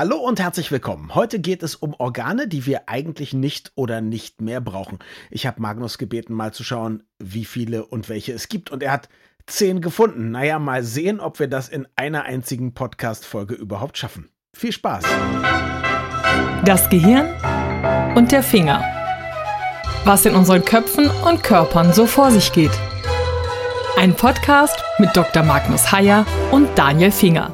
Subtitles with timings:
[0.00, 1.14] Hallo und herzlich willkommen.
[1.14, 4.98] Heute geht es um Organe, die wir eigentlich nicht oder nicht mehr brauchen.
[5.30, 8.70] Ich habe Magnus gebeten, mal zu schauen, wie viele und welche es gibt.
[8.70, 9.10] Und er hat
[9.44, 10.30] zehn gefunden.
[10.30, 14.30] Naja, mal sehen, ob wir das in einer einzigen Podcast-Folge überhaupt schaffen.
[14.54, 15.04] Viel Spaß.
[16.64, 17.28] Das Gehirn
[18.16, 18.82] und der Finger.
[20.06, 22.72] Was in unseren Köpfen und Körpern so vor sich geht.
[23.98, 25.42] Ein Podcast mit Dr.
[25.42, 27.52] Magnus Heyer und Daniel Finger.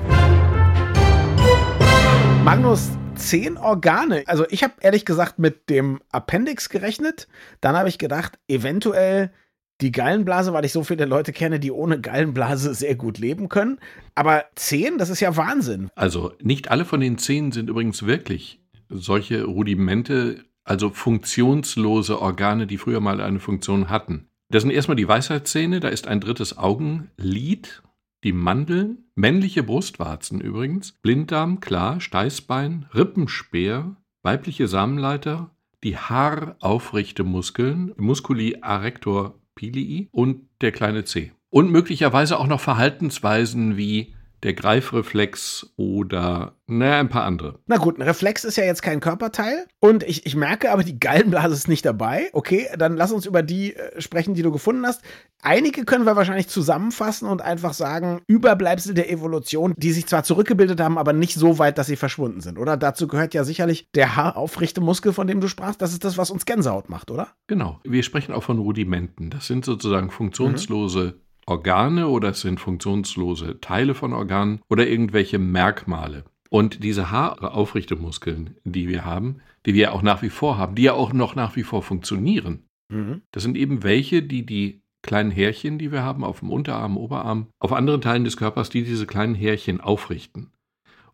[2.46, 4.22] Magnus, zehn Organe.
[4.26, 7.26] Also ich habe ehrlich gesagt mit dem Appendix gerechnet.
[7.60, 9.32] Dann habe ich gedacht, eventuell
[9.80, 13.80] die Gallenblase, weil ich so viele Leute kenne, die ohne Gallenblase sehr gut leben können.
[14.14, 15.88] Aber zehn, das ist ja Wahnsinn.
[15.96, 22.78] Also nicht alle von den zehn sind übrigens wirklich solche Rudimente, also funktionslose Organe, die
[22.78, 24.28] früher mal eine Funktion hatten.
[24.50, 27.82] Das sind erstmal die Weisheitszähne, da ist ein drittes Augenlid
[28.26, 33.94] die Mandeln, männliche Brustwarzen übrigens, Blinddarm, klar, Steißbein, Rippenspeer,
[34.24, 35.54] weibliche Samenleiter,
[35.84, 41.30] die haaraufrichte Muskeln, Musculi arrector pilii und der kleine C.
[41.50, 44.15] Und möglicherweise auch noch Verhaltensweisen wie
[44.46, 47.58] der Greifreflex oder naja, ein paar andere.
[47.66, 51.00] Na gut, ein Reflex ist ja jetzt kein Körperteil und ich, ich merke aber, die
[51.00, 52.30] Gallenblase ist nicht dabei.
[52.32, 55.02] Okay, dann lass uns über die äh, sprechen, die du gefunden hast.
[55.42, 60.80] Einige können wir wahrscheinlich zusammenfassen und einfach sagen, Überbleibsel der Evolution, die sich zwar zurückgebildet
[60.80, 62.76] haben, aber nicht so weit, dass sie verschwunden sind, oder?
[62.76, 65.82] Dazu gehört ja sicherlich der haaraufrichte Muskel, von dem du sprachst.
[65.82, 67.28] Das ist das, was uns Gänsehaut macht, oder?
[67.48, 67.80] Genau.
[67.82, 69.30] Wir sprechen auch von Rudimenten.
[69.30, 71.25] Das sind sozusagen funktionslose mhm.
[71.46, 76.24] Organe oder es sind funktionslose Teile von Organen oder irgendwelche Merkmale.
[76.50, 80.92] Und diese Haaraufrichtemuskeln, die wir haben, die wir auch nach wie vor haben, die ja
[80.92, 83.22] auch noch nach wie vor funktionieren, mhm.
[83.32, 87.46] das sind eben welche, die die kleinen Härchen, die wir haben auf dem Unterarm, Oberarm,
[87.60, 90.50] auf anderen Teilen des Körpers, die diese kleinen Härchen aufrichten.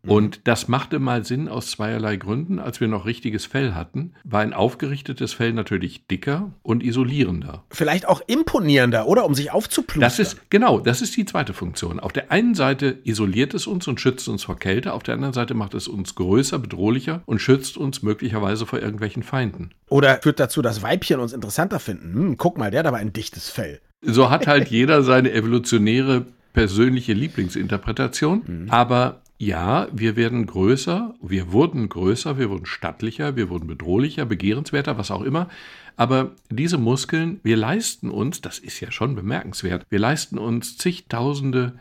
[0.03, 0.11] Mhm.
[0.11, 2.58] Und das machte mal Sinn aus zweierlei Gründen.
[2.58, 7.64] Als wir noch richtiges Fell hatten, war ein aufgerichtetes Fell natürlich dicker und isolierender.
[7.70, 9.25] Vielleicht auch imponierender, oder?
[9.25, 10.00] Um sich aufzuplustern.
[10.00, 12.00] Das ist, genau, das ist die zweite Funktion.
[12.00, 15.34] Auf der einen Seite isoliert es uns und schützt uns vor Kälte, auf der anderen
[15.34, 19.71] Seite macht es uns größer, bedrohlicher und schützt uns möglicherweise vor irgendwelchen Feinden.
[19.88, 22.15] Oder führt dazu, dass Weibchen uns interessanter finden.
[22.15, 23.81] Hm, guck mal, der hat aber ein dichtes Fell.
[24.03, 28.43] So hat halt jeder seine evolutionäre persönliche Lieblingsinterpretation.
[28.47, 28.66] Mhm.
[28.71, 34.98] Aber ja, wir werden größer, wir wurden größer, wir wurden stattlicher, wir wurden bedrohlicher, begehrenswerter,
[34.98, 35.48] was auch immer.
[35.97, 41.72] Aber diese Muskeln, wir leisten uns, das ist ja schon bemerkenswert, wir leisten uns zigtausende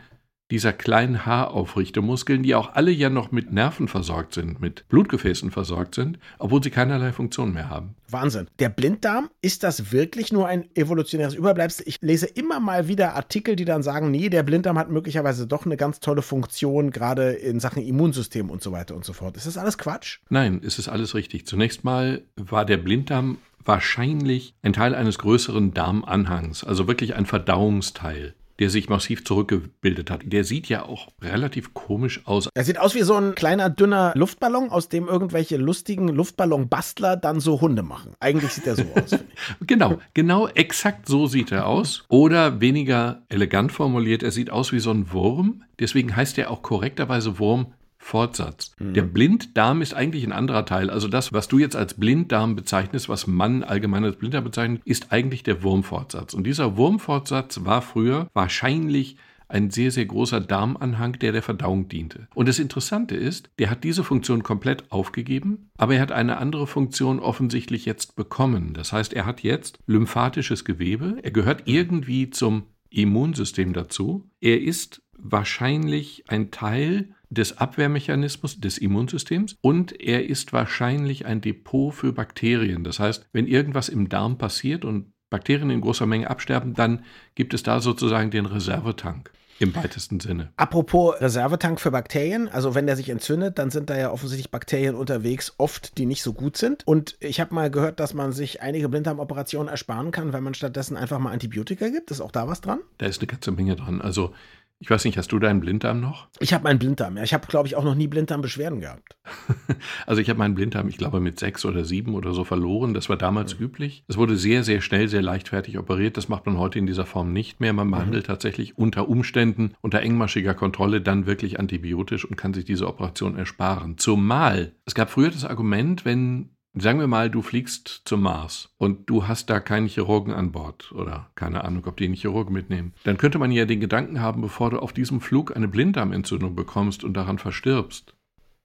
[0.52, 5.94] dieser kleinen Haaraufrichtemuskeln, die auch alle ja noch mit Nerven versorgt sind, mit Blutgefäßen versorgt
[5.94, 7.94] sind, obwohl sie keinerlei Funktion mehr haben.
[8.10, 8.48] Wahnsinn.
[8.58, 11.88] Der Blinddarm, ist das wirklich nur ein evolutionäres Überbleibsel?
[11.88, 15.64] Ich lese immer mal wieder Artikel, die dann sagen, nee, der Blinddarm hat möglicherweise doch
[15.64, 19.38] eine ganz tolle Funktion, gerade in Sachen Immunsystem und so weiter und so fort.
[19.38, 20.18] Ist das alles Quatsch?
[20.28, 21.46] Nein, es ist alles richtig.
[21.46, 28.34] Zunächst mal war der Blinddarm wahrscheinlich ein Teil eines größeren Darmanhangs, also wirklich ein Verdauungsteil
[28.58, 30.20] der sich massiv zurückgebildet hat.
[30.24, 32.48] Der sieht ja auch relativ komisch aus.
[32.54, 37.40] Er sieht aus wie so ein kleiner, dünner Luftballon, aus dem irgendwelche lustigen Luftballonbastler dann
[37.40, 38.14] so Hunde machen.
[38.20, 39.18] Eigentlich sieht er so aus.
[39.66, 42.04] genau, genau exakt so sieht er aus.
[42.08, 45.64] Oder weniger elegant formuliert, er sieht aus wie so ein Wurm.
[45.80, 48.72] Deswegen heißt er auch korrekterweise Wurm Fortsatz.
[48.78, 48.94] Mhm.
[48.94, 50.90] Der Blinddarm ist eigentlich ein anderer Teil.
[50.90, 55.12] Also das, was du jetzt als Blinddarm bezeichnest, was man allgemein als Blinddarm bezeichnet, ist
[55.12, 56.34] eigentlich der Wurmfortsatz.
[56.34, 59.16] Und dieser Wurmfortsatz war früher wahrscheinlich
[59.48, 62.26] ein sehr, sehr großer Darmanhang, der der Verdauung diente.
[62.34, 66.66] Und das Interessante ist, der hat diese Funktion komplett aufgegeben, aber er hat eine andere
[66.66, 68.74] Funktion offensichtlich jetzt bekommen.
[68.74, 75.02] Das heißt, er hat jetzt lymphatisches Gewebe, er gehört irgendwie zum Immunsystem dazu, er ist
[75.16, 82.84] wahrscheinlich ein Teil des Abwehrmechanismus des Immunsystems und er ist wahrscheinlich ein Depot für Bakterien.
[82.84, 87.04] Das heißt, wenn irgendwas im Darm passiert und Bakterien in großer Menge absterben, dann
[87.34, 89.32] gibt es da sozusagen den Reservetank.
[89.58, 90.50] Im weitesten Sinne.
[90.56, 94.96] Apropos Reservetank für Bakterien, also wenn der sich entzündet, dann sind da ja offensichtlich Bakterien
[94.96, 96.84] unterwegs, oft die nicht so gut sind.
[96.84, 100.96] Und ich habe mal gehört, dass man sich einige Blinddarmoperationen ersparen kann, wenn man stattdessen
[100.96, 102.10] einfach mal Antibiotika gibt.
[102.10, 102.80] Ist auch da was dran?
[102.98, 104.00] Da ist eine ganze Menge dran.
[104.00, 104.34] Also
[104.82, 106.26] ich weiß nicht, hast du deinen Blinddarm noch?
[106.40, 107.22] Ich habe meinen Blinddarm, ja.
[107.22, 109.16] Ich habe, glaube ich, auch noch nie Blinddarmbeschwerden gehabt.
[110.06, 112.92] also ich habe meinen Blinddarm, ich glaube, mit sechs oder sieben oder so verloren.
[112.92, 113.66] Das war damals mhm.
[113.66, 114.02] üblich.
[114.08, 116.16] Es wurde sehr, sehr schnell, sehr leichtfertig operiert.
[116.16, 117.72] Das macht man heute in dieser Form nicht mehr.
[117.72, 118.32] Man behandelt mhm.
[118.32, 123.98] tatsächlich unter Umständen, unter engmaschiger Kontrolle dann wirklich antibiotisch und kann sich diese Operation ersparen.
[123.98, 129.10] Zumal, es gab früher das Argument, wenn Sagen wir mal, du fliegst zum Mars und
[129.10, 132.94] du hast da keinen Chirurgen an Bord oder keine Ahnung, ob die einen Chirurgen mitnehmen.
[133.04, 137.04] Dann könnte man ja den Gedanken haben, bevor du auf diesem Flug eine Blinddarmentzündung bekommst
[137.04, 138.14] und daran verstirbst,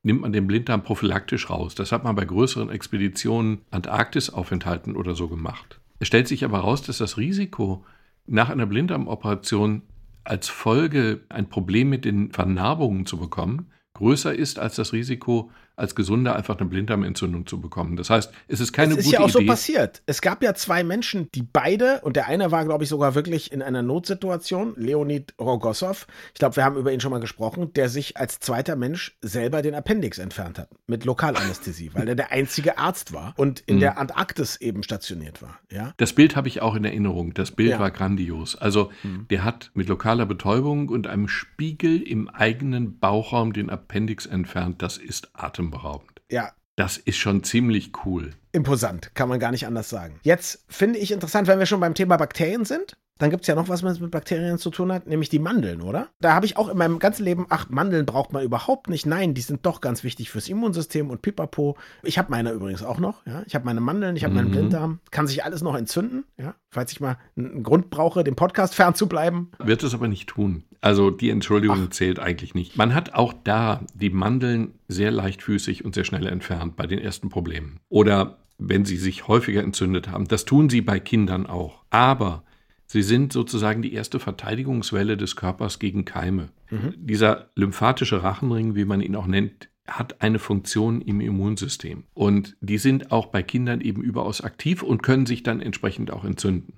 [0.04, 1.76] nimmt man den Blinddarm prophylaktisch raus.
[1.76, 5.82] Das hat man bei größeren Expeditionen, Antarktis-Aufenthalten oder so gemacht.
[6.00, 7.84] Es stellt sich aber raus, dass das Risiko
[8.26, 9.82] nach einer Blinddarmoperation
[10.24, 15.94] als Folge ein Problem mit den Vernarbungen zu bekommen, größer ist als das Risiko, als
[15.94, 17.98] Gesunder einfach eine Blinddarmentzündung zu bekommen.
[17.98, 19.02] Das heißt, es ist keine gute Idee.
[19.02, 19.46] Es ist ja auch Idee.
[19.46, 20.02] so passiert.
[20.08, 23.52] Es gab ja zwei Menschen, die beide, und der eine war, glaube ich, sogar wirklich
[23.52, 27.90] in einer Notsituation, Leonid Rogosov, ich glaube, wir haben über ihn schon mal gesprochen, der
[27.90, 30.70] sich als zweiter Mensch selber den Appendix entfernt hat.
[30.88, 33.82] Mit Lokalanästhesie, weil er der einzige Arzt war und in mhm.
[33.82, 35.60] der Antarktis eben stationiert war.
[35.72, 35.94] Ja?
[35.98, 37.36] Das Bild habe ich auch in Erinnerung.
[37.36, 37.80] Das Bild ja.
[37.80, 38.56] war grandios.
[38.56, 39.28] Also, mhm.
[39.30, 44.82] der hat mit lokaler Betäubung und einem Spiegel im eigenen Bauchraum den Appendix entfernt.
[44.82, 46.22] Das ist atem atemberaubend.
[46.30, 46.52] Ja.
[46.76, 48.34] Das ist schon ziemlich cool.
[48.52, 50.20] Imposant, kann man gar nicht anders sagen.
[50.24, 52.98] Jetzt finde ich interessant, wenn wir schon beim Thema Bakterien sind.
[53.18, 55.82] Dann gibt es ja noch was, was mit Bakterien zu tun hat, nämlich die Mandeln,
[55.82, 56.10] oder?
[56.20, 59.06] Da habe ich auch in meinem ganzen Leben, ach, Mandeln braucht man überhaupt nicht.
[59.06, 61.78] Nein, die sind doch ganz wichtig fürs Immunsystem und pipapo.
[62.04, 63.44] Ich habe meine übrigens auch noch, ja.
[63.46, 64.40] Ich habe meine Mandeln, ich habe mhm.
[64.42, 65.00] meinen Blinddarm.
[65.12, 66.56] Kann sich alles noch entzünden, ja.
[66.70, 69.52] Falls ich mal einen Grund brauche, dem Podcast fernzubleiben.
[69.60, 70.64] Wird es aber nicht tun.
[70.82, 71.90] Also die Entschuldigung ach.
[71.90, 72.78] zählt eigentlich nicht.
[72.78, 77.30] Man hat auch da die Mandeln sehr leichtfüßig und sehr schnell entfernt bei den ersten
[77.30, 77.80] Problemen.
[77.90, 80.28] Oder wenn sie sich häufiger entzündet haben.
[80.28, 81.84] Das tun sie bei Kindern auch.
[81.90, 82.44] Aber
[82.88, 86.50] Sie sind sozusagen die erste Verteidigungswelle des Körpers gegen Keime.
[86.70, 86.94] Mhm.
[86.98, 92.06] Dieser lymphatische Rachenring, wie man ihn auch nennt, hat eine Funktion im Immunsystem.
[92.14, 96.26] Und die sind auch bei Kindern eben überaus aktiv und können sich dann entsprechend auch
[96.26, 96.74] entzünden.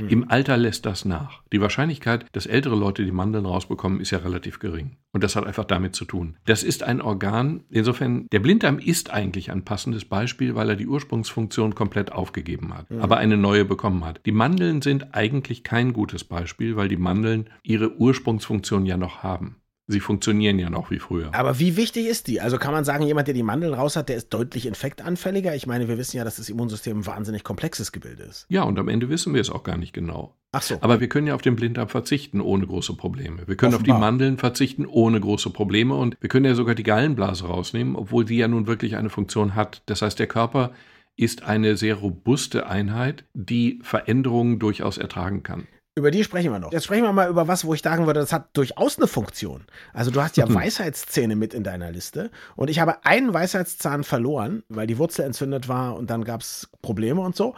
[0.00, 0.08] Mhm.
[0.08, 1.42] Im Alter lässt das nach.
[1.52, 4.96] Die Wahrscheinlichkeit, dass ältere Leute die Mandeln rausbekommen, ist ja relativ gering.
[5.12, 6.36] Und das hat einfach damit zu tun.
[6.46, 10.86] Das ist ein Organ, insofern, der Blinddarm ist eigentlich ein passendes Beispiel, weil er die
[10.86, 13.00] Ursprungsfunktion komplett aufgegeben hat, mhm.
[13.00, 14.20] aber eine neue bekommen hat.
[14.26, 19.56] Die Mandeln sind eigentlich kein gutes Beispiel, weil die Mandeln ihre Ursprungsfunktion ja noch haben.
[19.86, 21.34] Sie funktionieren ja noch wie früher.
[21.34, 22.40] Aber wie wichtig ist die?
[22.40, 25.54] Also kann man sagen, jemand, der die Mandeln raus hat, der ist deutlich infektanfälliger?
[25.54, 28.46] Ich meine, wir wissen ja, dass das Immunsystem ein wahnsinnig komplexes Gebilde ist.
[28.48, 30.34] Ja, und am Ende wissen wir es auch gar nicht genau.
[30.52, 30.78] Ach so.
[30.80, 33.46] Aber wir können ja auf den Blinddarm verzichten ohne große Probleme.
[33.46, 33.96] Wir können Offenbar.
[33.96, 37.94] auf die Mandeln verzichten ohne große Probleme und wir können ja sogar die Gallenblase rausnehmen,
[37.94, 39.82] obwohl die ja nun wirklich eine Funktion hat.
[39.86, 40.72] Das heißt, der Körper
[41.16, 45.66] ist eine sehr robuste Einheit, die Veränderungen durchaus ertragen kann.
[45.96, 46.72] Über die sprechen wir noch.
[46.72, 49.64] Jetzt sprechen wir mal über was, wo ich sagen würde, das hat durchaus eine Funktion.
[49.92, 50.54] Also du hast ja mhm.
[50.54, 55.68] Weisheitszähne mit in deiner Liste und ich habe einen Weisheitszahn verloren, weil die Wurzel entzündet
[55.68, 57.54] war und dann gab es Probleme und so.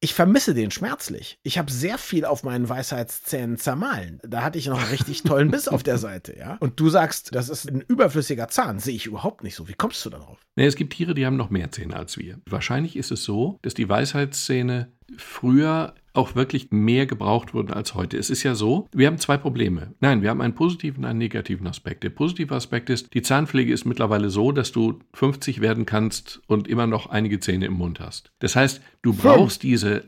[0.00, 1.38] Ich vermisse den schmerzlich.
[1.42, 4.20] Ich habe sehr viel auf meinen Weisheitszähnen zermahlen.
[4.22, 6.56] Da hatte ich noch einen richtig tollen Biss auf der Seite, ja.
[6.60, 8.80] Und du sagst, das ist ein überflüssiger Zahn.
[8.80, 9.66] Sehe ich überhaupt nicht so.
[9.66, 10.38] Wie kommst du darauf?
[10.56, 12.38] Nee, es gibt Tiere, die haben noch mehr Zähne als wir.
[12.44, 18.16] Wahrscheinlich ist es so, dass die Weisheitszähne früher auch wirklich mehr gebraucht wurden als heute.
[18.16, 19.94] Es ist ja so, wir haben zwei Probleme.
[20.00, 22.04] Nein, wir haben einen positiven und einen negativen Aspekt.
[22.04, 26.68] Der positive Aspekt ist, die Zahnpflege ist mittlerweile so, dass du 50 werden kannst und
[26.68, 28.32] immer noch einige Zähne im Mund hast.
[28.38, 29.68] Das heißt, du brauchst hm.
[29.70, 30.04] diese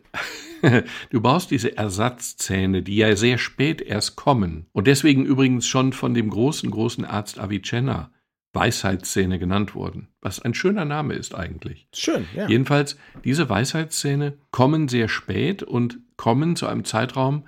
[1.11, 4.67] du brauchst diese Ersatzzähne, die ja sehr spät erst kommen.
[4.73, 8.11] Und deswegen übrigens schon von dem großen, großen Arzt Avicenna
[8.57, 11.87] Weisheitszähne genannt wurden, was ein schöner Name ist eigentlich.
[11.95, 12.49] Schön, ja.
[12.49, 17.47] Jedenfalls, diese Weisheitszähne kommen sehr spät und kommen zu einem Zeitraum,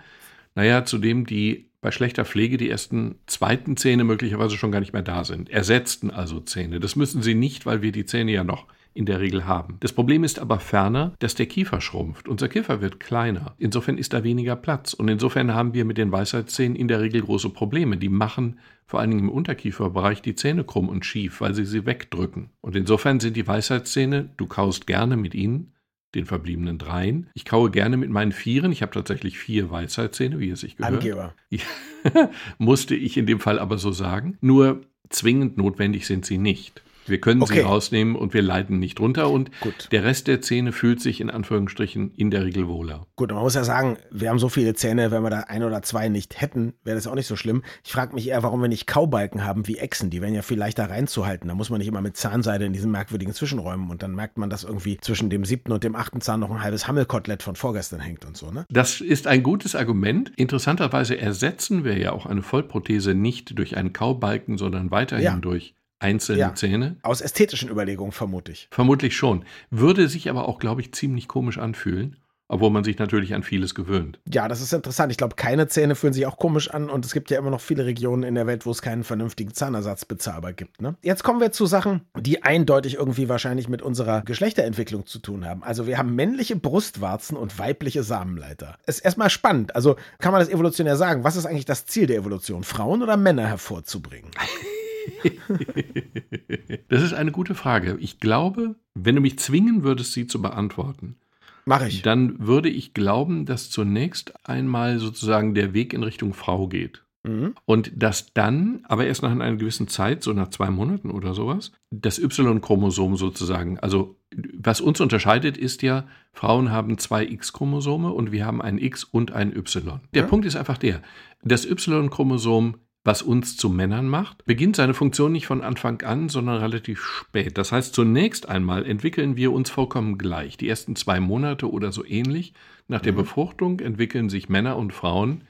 [0.55, 4.93] naja, zu dem die bei schlechter Pflege die ersten zweiten Zähne möglicherweise schon gar nicht
[4.93, 5.49] mehr da sind.
[5.49, 6.81] Ersetzten also Zähne.
[6.81, 8.67] Das müssen sie nicht, weil wir die Zähne ja noch
[8.99, 9.76] in der Regel haben.
[9.78, 12.28] Das Problem ist aber ferner, dass der Kiefer schrumpft.
[12.28, 13.55] Unser Kiefer wird kleiner.
[13.57, 14.93] Insofern ist da weniger Platz.
[14.93, 17.97] Und insofern haben wir mit den Weisheitszähnen in der Regel große Probleme.
[17.97, 21.87] Die machen vor allen Dingen im Unterkieferbereich die Zähne krumm und schief, weil sie sie
[21.87, 22.50] wegdrücken.
[22.61, 25.75] Und insofern sind die Weisheitszähne, du kaust gerne mit ihnen,
[26.17, 27.28] den verbliebenen dreien.
[27.35, 28.73] Ich kaue gerne mit meinen vieren.
[28.73, 30.95] Ich habe tatsächlich vier Weisheitszähne, wie es sich gehört.
[30.95, 31.35] Angeber.
[32.59, 34.38] Musste ich in dem Fall aber so sagen.
[34.40, 36.83] Nur zwingend notwendig sind sie nicht.
[37.09, 37.55] Wir können okay.
[37.55, 39.88] sie rausnehmen und wir leiden nicht runter und Gut.
[39.93, 43.07] der Rest der Zähne fühlt sich in Anführungsstrichen in der Regel wohler.
[43.17, 45.83] Gut, man muss ja sagen, wir haben so viele Zähne, wenn wir da ein oder
[45.83, 47.62] zwei nicht hätten, wäre das auch nicht so schlimm.
[47.85, 50.11] Ich frage mich eher, warum wir nicht Kaubalken haben wie Echsen.
[50.11, 51.49] Die wären ja viel leichter reinzuhalten.
[51.49, 54.50] Da muss man nicht immer mit Zahnseide in diesen merkwürdigen Zwischenräumen und dann merkt man,
[54.50, 58.00] dass irgendwie zwischen dem siebten und dem achten Zahn noch ein halbes Hammelkotelett von vorgestern
[58.00, 58.67] hängt und so, ne?
[58.71, 60.33] Das ist ein gutes Argument.
[60.37, 65.37] Interessanterweise ersetzen wir ja auch eine Vollprothese nicht durch einen Kaubalken, sondern weiterhin ja.
[65.37, 66.97] durch einzelne ja, Zähne.
[67.02, 68.69] Aus ästhetischen Überlegungen vermute ich.
[68.71, 69.45] Vermutlich schon.
[69.71, 72.17] Würde sich aber auch, glaube ich, ziemlich komisch anfühlen.
[72.50, 74.21] Obwohl man sich natürlich an vieles gewöhnt.
[74.26, 75.12] Ja, das ist interessant.
[75.12, 77.61] Ich glaube, keine Zähne fühlen sich auch komisch an und es gibt ja immer noch
[77.61, 80.81] viele Regionen in der Welt, wo es keinen vernünftigen Zahnersatz bezahlbar gibt.
[80.81, 80.97] Ne?
[81.02, 85.62] Jetzt kommen wir zu Sachen, die eindeutig irgendwie wahrscheinlich mit unserer Geschlechterentwicklung zu tun haben.
[85.62, 88.78] Also wir haben männliche Brustwarzen und weibliche Samenleiter.
[88.87, 89.76] Ist erstmal spannend.
[89.76, 91.25] Also kann man das evolutionär sagen.
[91.25, 92.64] Was ist eigentlich das Ziel der Evolution?
[92.64, 94.31] Frauen oder Männer hervorzubringen?
[96.88, 97.97] das ist eine gute Frage.
[98.00, 101.17] Ich glaube, wenn du mich zwingen würdest, sie zu beantworten,
[101.65, 102.03] Mache ich.
[102.03, 107.05] dann würde ich glauben, dass zunächst einmal sozusagen der Weg in Richtung Frau geht.
[107.25, 107.55] Mhm.
[107.65, 111.73] Und dass dann, aber erst nach einer gewissen Zeit, so nach zwei Monaten oder sowas,
[111.91, 114.17] das Y-Chromosom sozusagen, also
[114.55, 119.33] was uns unterscheidet, ist ja, Frauen haben zwei X-Chromosome und wir haben ein X und
[119.33, 120.00] ein Y.
[120.15, 120.29] Der Ja.
[120.29, 121.03] Punkt ist einfach der,
[121.43, 122.77] das Y-Chromosom,
[123.09, 127.57] was uns zu Männern macht, beginnt seine Funktion nicht von Anfang an, sondern relativ spät.
[127.57, 130.59] Das heißt, zunächst einmal entwickeln wir uns vollkommen gleich.
[130.59, 132.53] Die ersten zwei Monate oder so ähnlich
[132.87, 135.45] nach der Befruchtung entwickeln sich Männer und Frauen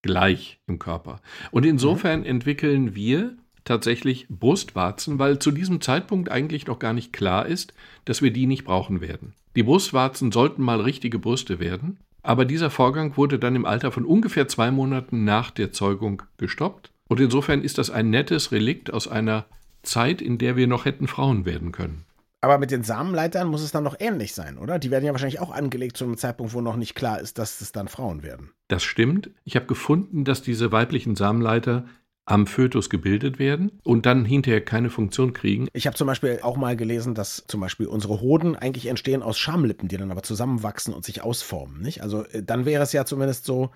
[0.00, 1.20] gleich im Körper.
[1.50, 7.44] Und insofern entwickeln wir tatsächlich Brustwarzen, weil zu diesem Zeitpunkt eigentlich noch gar nicht klar
[7.44, 7.74] ist,
[8.06, 9.34] dass wir die nicht brauchen werden.
[9.54, 14.06] Die Brustwarzen sollten mal richtige Brüste werden, aber dieser Vorgang wurde dann im Alter von
[14.06, 16.90] ungefähr zwei Monaten nach der Zeugung gestoppt.
[17.12, 19.44] Und insofern ist das ein nettes Relikt aus einer
[19.82, 22.06] Zeit, in der wir noch hätten Frauen werden können.
[22.40, 24.78] Aber mit den Samenleitern muss es dann noch ähnlich sein, oder?
[24.78, 27.60] Die werden ja wahrscheinlich auch angelegt zu einem Zeitpunkt, wo noch nicht klar ist, dass
[27.60, 28.52] es dann Frauen werden.
[28.68, 29.28] Das stimmt.
[29.44, 31.84] Ich habe gefunden, dass diese weiblichen Samenleiter
[32.24, 35.68] am Fötus gebildet werden und dann hinterher keine Funktion kriegen.
[35.74, 39.38] Ich habe zum Beispiel auch mal gelesen, dass zum Beispiel unsere Hoden eigentlich entstehen aus
[39.38, 41.82] Schamlippen, die dann aber zusammenwachsen und sich ausformen.
[41.82, 42.02] Nicht?
[42.02, 43.70] Also äh, dann wäre es ja zumindest so,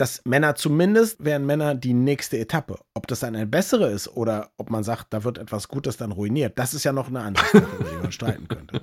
[0.00, 2.78] dass Männer zumindest wären Männer die nächste Etappe.
[2.94, 6.12] Ob das dann eine bessere ist oder ob man sagt, da wird etwas Gutes dann
[6.12, 8.80] ruiniert, das ist ja noch eine andere Sache, über die man streiten könnte.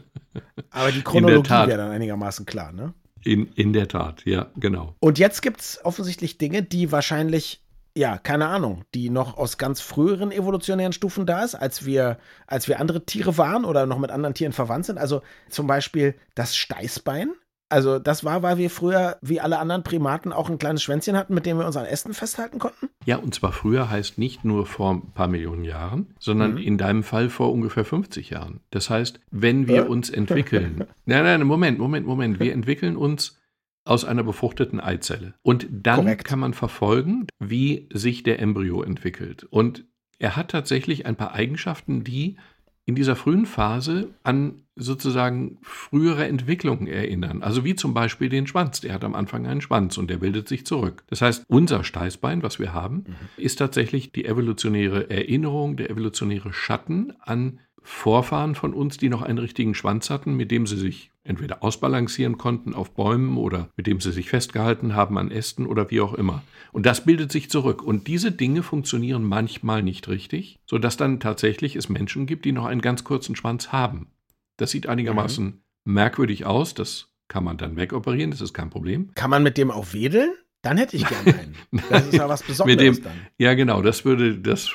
[0.70, 2.94] Aber die Chronologie wäre dann einigermaßen klar, ne?
[3.24, 4.96] In, in der Tat, ja, genau.
[5.00, 7.64] Und jetzt gibt es offensichtlich Dinge, die wahrscheinlich,
[7.98, 12.68] ja, keine Ahnung, die noch aus ganz früheren evolutionären Stufen da ist, als wir, als
[12.68, 15.00] wir andere Tiere waren oder noch mit anderen Tieren verwandt sind.
[15.00, 17.32] Also zum Beispiel das Steißbein.
[17.70, 21.34] Also das war, weil wir früher, wie alle anderen Primaten, auch ein kleines Schwänzchen hatten,
[21.34, 22.88] mit dem wir uns an Ästen festhalten konnten.
[23.06, 26.58] Ja, und zwar früher heißt nicht nur vor ein paar Millionen Jahren, sondern Mhm.
[26.60, 28.62] in deinem Fall vor ungefähr 50 Jahren.
[28.72, 29.88] Das heißt, wenn wir Äh?
[29.88, 30.86] uns entwickeln.
[31.06, 32.40] nein, nein, Moment, Moment, Moment.
[32.40, 33.38] Wir entwickeln uns
[33.84, 35.34] aus einer befruchteten Eizelle.
[35.44, 36.26] Und dann Korrekt.
[36.26, 39.44] kann man verfolgen, wie sich der Embryo entwickelt.
[39.46, 39.86] Und
[40.20, 42.38] er hat tatsächlich ein paar Eigenschaften, die
[42.88, 47.44] in dieser frühen Phase an sozusagen frühere Entwicklungen erinnern.
[47.44, 48.80] Also wie zum Beispiel den Schwanz.
[48.80, 51.04] Der hat am Anfang einen Schwanz und der bildet sich zurück.
[51.08, 53.04] Das heißt, unser Steißbein, was wir haben,
[53.36, 59.38] ist tatsächlich die evolutionäre Erinnerung, der evolutionäre Schatten an Vorfahren von uns, die noch einen
[59.38, 64.02] richtigen Schwanz hatten, mit dem sie sich entweder ausbalancieren konnten auf Bäumen oder mit dem
[64.02, 66.44] sie sich festgehalten haben an Ästen oder wie auch immer.
[66.74, 67.82] Und das bildet sich zurück.
[67.82, 72.66] Und diese Dinge funktionieren manchmal nicht richtig, sodass dann tatsächlich es Menschen gibt, die noch
[72.66, 74.12] einen ganz kurzen Schwanz haben.
[74.58, 76.74] Das sieht einigermaßen merkwürdig aus.
[76.74, 79.12] Das kann man dann wegoperieren, das ist kein Problem.
[79.16, 80.34] Kann man mit dem auch wedeln?
[80.68, 81.56] Dann hätte ich gerne einen.
[81.90, 83.14] Das ist ja was Besonderes dem, dann.
[83.38, 84.70] ja, genau, das würde, das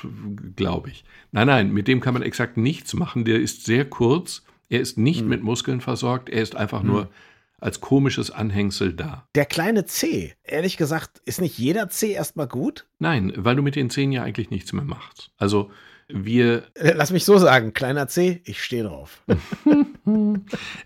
[0.57, 1.05] glaube ich.
[1.33, 3.25] Nein, nein, mit dem kann man exakt nichts machen.
[3.27, 4.43] Der ist sehr kurz.
[4.71, 5.03] Er ist Hm.
[5.03, 6.31] nicht mit Muskeln versorgt.
[6.31, 7.11] Er ist einfach nur
[7.61, 9.29] als komisches Anhängsel da.
[9.35, 12.87] Der kleine C, ehrlich gesagt, ist nicht jeder C erstmal gut?
[12.99, 15.31] Nein, weil du mit den Zähnen ja eigentlich nichts mehr machst.
[15.37, 15.71] Also
[16.09, 19.23] wir, Äh, Lass mich so sagen, kleiner C, ich stehe drauf.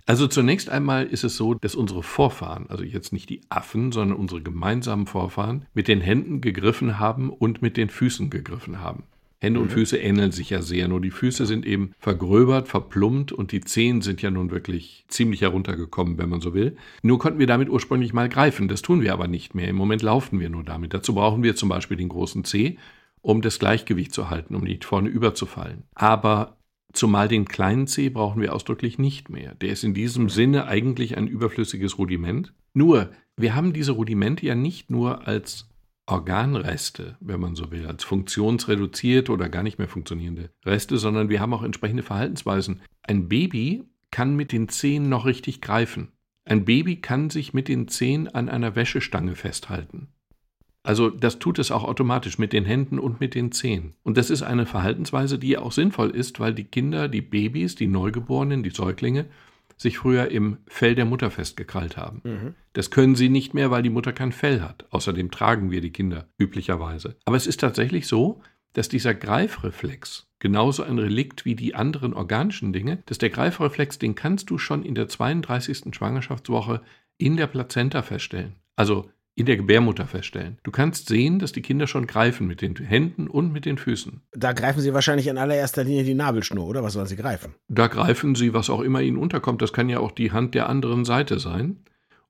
[0.06, 4.18] also zunächst einmal ist es so, dass unsere Vorfahren, also jetzt nicht die Affen, sondern
[4.18, 9.04] unsere gemeinsamen Vorfahren, mit den Händen gegriffen haben und mit den Füßen gegriffen haben.
[9.38, 13.52] Hände und Füße ähneln sich ja sehr, nur die Füße sind eben vergröbert, verplumpt und
[13.52, 16.76] die Zehen sind ja nun wirklich ziemlich heruntergekommen, wenn man so will.
[17.02, 19.68] Nur konnten wir damit ursprünglich mal greifen, das tun wir aber nicht mehr.
[19.68, 20.94] Im Moment laufen wir nur damit.
[20.94, 22.78] Dazu brauchen wir zum Beispiel den großen Zeh,
[23.20, 25.82] um das Gleichgewicht zu halten, um nicht vorne überzufallen.
[25.94, 26.55] Aber
[26.96, 29.54] zumal den kleinen Zeh brauchen wir ausdrücklich nicht mehr.
[29.54, 32.52] Der ist in diesem Sinne eigentlich ein überflüssiges Rudiment.
[32.74, 35.68] Nur, wir haben diese Rudimente ja nicht nur als
[36.06, 41.40] Organreste, wenn man so will, als funktionsreduzierte oder gar nicht mehr funktionierende Reste, sondern wir
[41.40, 42.80] haben auch entsprechende Verhaltensweisen.
[43.02, 46.12] Ein Baby kann mit den Zehen noch richtig greifen.
[46.44, 50.08] Ein Baby kann sich mit den Zehen an einer Wäschestange festhalten.
[50.86, 53.94] Also das tut es auch automatisch mit den Händen und mit den Zehen.
[54.02, 57.88] Und das ist eine Verhaltensweise, die auch sinnvoll ist, weil die Kinder, die Babys, die
[57.88, 59.26] Neugeborenen, die Säuglinge
[59.76, 62.22] sich früher im Fell der Mutter festgekrallt haben.
[62.72, 64.86] Das können sie nicht mehr, weil die Mutter kein Fell hat.
[64.90, 67.16] Außerdem tragen wir die Kinder üblicherweise.
[67.24, 68.40] Aber es ist tatsächlich so,
[68.72, 74.14] dass dieser Greifreflex genauso ein Relikt wie die anderen organischen Dinge, dass der Greifreflex, den
[74.14, 75.94] kannst du schon in der 32.
[75.94, 76.82] Schwangerschaftswoche
[77.18, 78.54] in der Plazenta feststellen.
[78.76, 80.58] Also in der Gebärmutter feststellen.
[80.62, 84.22] Du kannst sehen, dass die Kinder schon greifen mit den Händen und mit den Füßen.
[84.32, 86.82] Da greifen sie wahrscheinlich in allererster Linie die Nabelschnur, oder?
[86.82, 87.54] Was sollen sie greifen?
[87.68, 89.60] Da greifen sie, was auch immer ihnen unterkommt.
[89.60, 91.84] Das kann ja auch die Hand der anderen Seite sein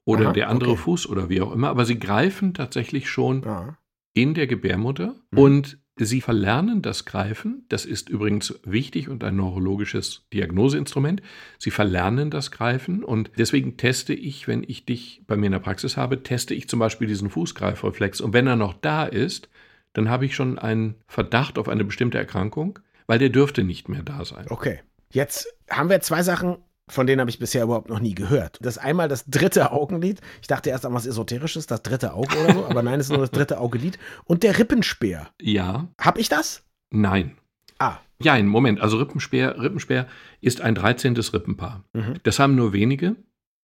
[0.04, 0.80] oder Aha, der andere okay.
[0.82, 1.68] Fuß oder wie auch immer.
[1.68, 3.78] Aber sie greifen tatsächlich schon Ja.
[4.12, 5.38] in der Gebärmutter Mhm.
[5.38, 7.64] und Sie verlernen das Greifen.
[7.70, 11.22] Das ist übrigens wichtig und ein neurologisches Diagnoseinstrument.
[11.58, 15.58] Sie verlernen das Greifen und deswegen teste ich, wenn ich dich bei mir in der
[15.58, 18.20] Praxis habe, teste ich zum Beispiel diesen Fußgreifreflex.
[18.20, 19.48] Und wenn er noch da ist,
[19.94, 24.02] dann habe ich schon einen Verdacht auf eine bestimmte Erkrankung, weil der dürfte nicht mehr
[24.02, 24.46] da sein.
[24.50, 24.80] Okay.
[25.10, 28.58] Jetzt haben wir zwei Sachen von denen habe ich bisher überhaupt noch nie gehört.
[28.62, 30.20] Das ist einmal das dritte Augenlid.
[30.40, 33.12] Ich dachte erst an was Esoterisches, das dritte Auge oder so, aber nein, es ist
[33.12, 33.98] nur das dritte Augenlid.
[34.24, 35.28] Und der Rippenspeer.
[35.40, 35.88] Ja.
[36.00, 36.64] Hab ich das?
[36.90, 37.36] Nein.
[37.78, 37.98] Ah.
[38.22, 38.80] Ja, einen Moment.
[38.80, 40.06] Also Rippenspeer, Rippenspeer
[40.40, 41.16] ist ein 13.
[41.16, 41.84] Rippenpaar.
[41.92, 42.14] Mhm.
[42.22, 43.16] Das haben nur wenige.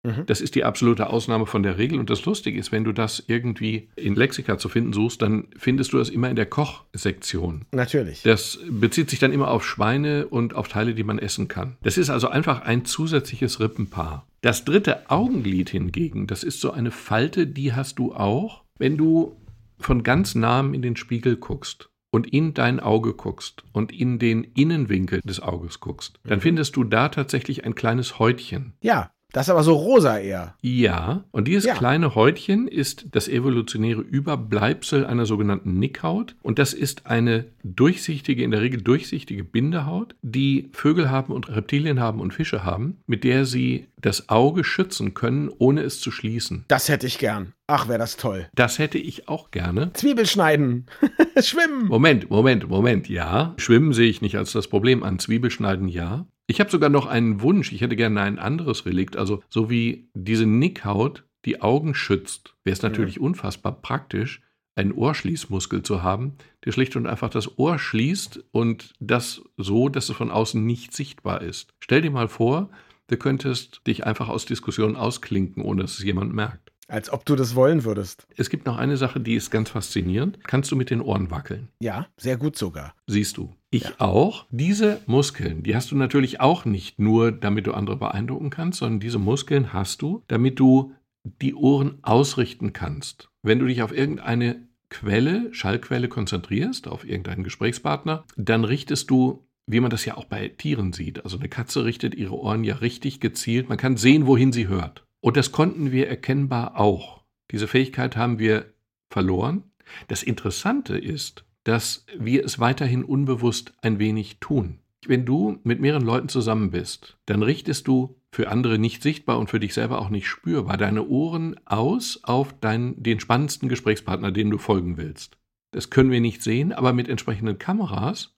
[0.04, 0.26] Mhm.
[0.28, 2.00] Das ist die absolute Ausnahme von der Regel.
[2.00, 5.94] Und das Lustige ist, wenn du das irgendwie in Lexika zu finden suchst, dann findest
[5.94, 7.66] du das immer in der Kochsektion.
[7.72, 8.24] Natürlich.
[8.24, 11.78] Das bezieht sich dann immer auf Schweine und auf Teile, die man essen kann.
[11.84, 14.26] Das ist also einfach ein zusätzliches Rippenpaar.
[14.42, 19.36] Das dritte Augenglied hingegen, das ist so eine Falte, die hast du auch, wenn du
[19.80, 24.44] von ganz nahem in den Spiegel guckst und in dein Auge guckst und in den
[24.44, 26.44] Innenwinkel des Auges guckst, dann mhm.
[26.44, 28.74] findest du da tatsächlich ein kleines Häutchen.
[28.82, 30.56] Ja, das ist aber so rosa eher.
[30.62, 31.76] Ja, und dieses ja.
[31.76, 36.36] kleine Häutchen ist das evolutionäre Überbleibsel einer sogenannten Nickhaut.
[36.42, 42.00] Und das ist eine durchsichtige, in der Regel durchsichtige Bindehaut, die Vögel haben und Reptilien
[42.00, 46.66] haben und Fische haben, mit der sie das Auge schützen können, ohne es zu schließen.
[46.68, 47.54] Das hätte ich gern.
[47.68, 48.48] Ach, wäre das toll.
[48.56, 49.94] Das hätte ich auch gerne.
[49.94, 50.88] Zwiebel schneiden.
[51.40, 51.88] Schwimmen.
[51.88, 53.10] Moment, Moment, Moment.
[53.10, 55.20] Ja, Schwimmen sehe ich nicht als das Problem an.
[55.20, 56.26] Zwiebelschneiden ja.
[56.50, 57.72] Ich habe sogar noch einen Wunsch.
[57.74, 59.16] Ich hätte gerne ein anderes Relikt.
[59.16, 63.22] Also so wie diese Nickhaut die Augen schützt, wäre es natürlich ja.
[63.22, 64.42] unfassbar praktisch,
[64.74, 70.10] einen Ohrschließmuskel zu haben, der schlicht und einfach das Ohr schließt und das so, dass
[70.10, 71.76] es von außen nicht sichtbar ist.
[71.82, 72.72] Stell dir mal vor,
[73.10, 76.69] du könntest dich einfach aus Diskussionen ausklinken, ohne dass es jemand merkt.
[76.90, 78.26] Als ob du das wollen würdest.
[78.36, 80.40] Es gibt noch eine Sache, die ist ganz faszinierend.
[80.44, 81.70] Kannst du mit den Ohren wackeln?
[81.80, 82.96] Ja, sehr gut sogar.
[83.06, 83.54] Siehst du.
[83.70, 83.92] Ich ja.
[84.00, 84.48] auch.
[84.50, 89.00] Diese Muskeln, die hast du natürlich auch nicht nur, damit du andere beeindrucken kannst, sondern
[89.00, 93.30] diese Muskeln hast du, damit du die Ohren ausrichten kannst.
[93.44, 99.80] Wenn du dich auf irgendeine Quelle, Schallquelle konzentrierst, auf irgendeinen Gesprächspartner, dann richtest du wie
[99.80, 101.24] man das ja auch bei Tieren sieht.
[101.24, 103.70] Also eine Katze richtet ihre Ohren ja richtig gezielt.
[103.70, 105.06] Man kann sehen, wohin sie hört.
[105.22, 107.24] Und das konnten wir erkennbar auch.
[107.52, 108.74] Diese Fähigkeit haben wir
[109.10, 109.64] verloren.
[110.08, 114.80] Das Interessante ist, dass wir es weiterhin unbewusst ein wenig tun.
[115.06, 119.50] Wenn du mit mehreren Leuten zusammen bist, dann richtest du für andere nicht sichtbar und
[119.50, 124.52] für dich selber auch nicht spürbar deine Ohren aus auf deinen, den spannendsten Gesprächspartner, dem
[124.52, 125.38] du folgen willst.
[125.72, 128.36] Das können wir nicht sehen, aber mit entsprechenden Kameras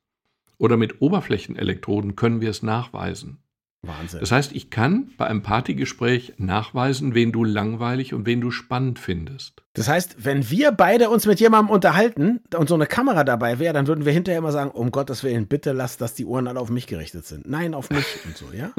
[0.57, 3.41] oder mit Oberflächenelektroden können wir es nachweisen.
[3.83, 4.19] Wahnsinn.
[4.19, 8.99] Das heißt, ich kann bei einem Partygespräch nachweisen, wen du langweilig und wen du spannend
[8.99, 9.63] findest.
[9.73, 13.73] Das heißt, wenn wir beide uns mit jemandem unterhalten und so eine Kamera dabei wäre,
[13.73, 16.59] dann würden wir hinterher immer sagen, um Gottes Willen, bitte lass, dass die Ohren alle
[16.59, 17.49] auf mich gerichtet sind.
[17.49, 18.71] Nein, auf mich und so, ja?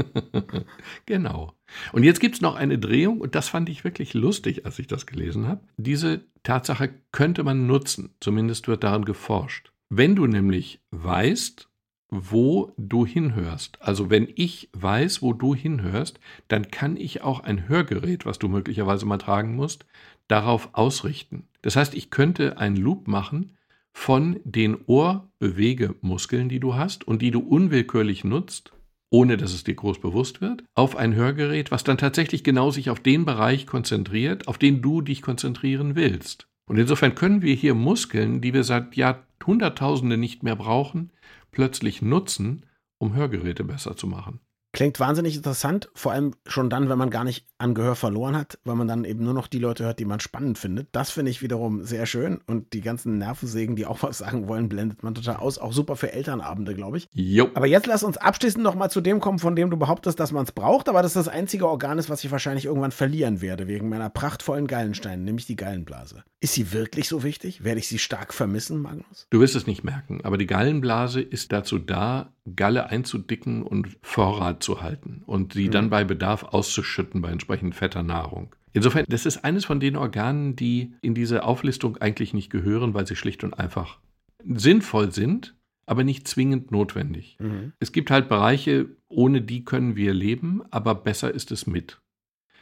[1.07, 1.53] genau.
[1.93, 4.87] Und jetzt gibt es noch eine Drehung und das fand ich wirklich lustig, als ich
[4.87, 5.63] das gelesen habe.
[5.77, 9.73] Diese Tatsache könnte man nutzen, zumindest wird daran geforscht.
[9.89, 11.69] Wenn du nämlich weißt,
[12.15, 13.81] wo du hinhörst.
[13.81, 18.49] Also wenn ich weiß, wo du hinhörst, dann kann ich auch ein Hörgerät, was du
[18.49, 19.87] möglicherweise mal tragen musst,
[20.29, 21.49] darauf ausrichten.
[21.63, 23.57] Das heißt, ich könnte einen Loop machen
[23.95, 28.73] von den Ohrbewegemuskeln, die du hast und die du unwillkürlich nutzt,
[29.09, 32.91] ohne dass es dir groß bewusst wird, auf ein Hörgerät, was dann tatsächlich genau sich
[32.91, 36.47] auf den Bereich konzentriert, auf den du dich konzentrieren willst.
[36.67, 41.11] Und insofern können wir hier Muskeln, die wir seit Jahrhunderttausenden nicht mehr brauchen,
[41.53, 42.67] plötzlich nutzen,
[42.99, 44.41] um Hörgeräte besser zu machen.
[44.73, 48.59] Klingt wahnsinnig interessant, vor allem schon dann, wenn man gar nicht an Gehör verloren hat,
[48.65, 50.89] weil man dann eben nur noch die Leute hört, die man spannend findet.
[50.93, 54.69] Das finde ich wiederum sehr schön und die ganzen Nervensägen, die auch was sagen wollen,
[54.69, 55.59] blendet man total aus.
[55.59, 57.09] Auch super für Elternabende, glaube ich.
[57.13, 57.49] Jo.
[57.55, 60.33] Aber jetzt lass uns abschließend noch mal zu dem kommen, von dem du behauptest, dass
[60.33, 63.41] man es braucht, aber das ist das einzige Organ ist, was ich wahrscheinlich irgendwann verlieren
[63.41, 66.25] werde, wegen meiner prachtvollen Gallensteine, nämlich die Gallenblase.
[66.41, 67.63] Ist sie wirklich so wichtig?
[67.63, 69.29] Werde ich sie stark vermissen, Magnus?
[69.31, 74.63] Du wirst es nicht merken, aber die Gallenblase ist dazu da, Galle einzudicken und Vorrat
[74.65, 75.73] zu halten und sie mhm.
[75.73, 78.55] dann bei Bedarf auszuschütten bei entsprechend fetter Nahrung.
[78.73, 83.07] Insofern, das ist eines von den Organen, die in diese Auflistung eigentlich nicht gehören, weil
[83.07, 83.99] sie schlicht und einfach
[84.45, 87.37] sinnvoll sind, aber nicht zwingend notwendig.
[87.39, 87.73] Mhm.
[87.81, 92.01] Es gibt halt Bereiche, ohne die können wir leben, aber besser ist es mit.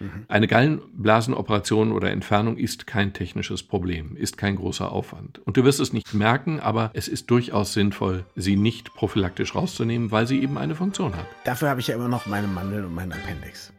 [0.01, 0.25] Mhm.
[0.27, 5.39] Eine Gallenblasenoperation oder Entfernung ist kein technisches Problem, ist kein großer Aufwand.
[5.47, 10.11] Und du wirst es nicht merken, aber es ist durchaus sinnvoll, sie nicht prophylaktisch rauszunehmen,
[10.11, 11.27] weil sie eben eine Funktion hat.
[11.45, 13.73] Dafür habe ich ja immer noch meine Mandeln und meinen Appendix.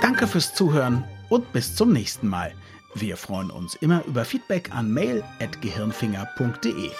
[0.00, 2.54] Danke fürs Zuhören und bis zum nächsten Mal.
[2.94, 6.90] Wir freuen uns immer über Feedback an mail.gehirnfinger.de.